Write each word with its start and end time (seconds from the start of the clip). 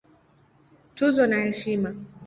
Tuzo 0.95 1.23
na 1.29 1.37
Heshima 1.43 1.89